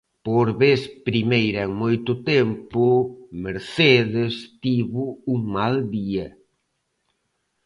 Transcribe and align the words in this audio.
Por 0.27 0.47
vez 0.61 0.81
primeira 1.07 1.59
en 1.67 1.71
moito 1.83 2.11
tempo, 2.33 2.83
Mercedes 3.45 4.33
tivo 4.63 5.03
un 5.33 5.39
mal 5.55 5.75
día. 5.95 6.27